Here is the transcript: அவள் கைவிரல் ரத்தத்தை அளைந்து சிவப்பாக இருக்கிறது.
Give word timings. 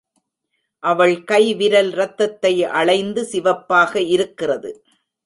அவள் 0.83 1.23
கைவிரல் 1.23 1.91
ரத்தத்தை 1.91 2.63
அளைந்து 2.71 3.23
சிவப்பாக 3.25 4.01
இருக்கிறது. 4.07 4.71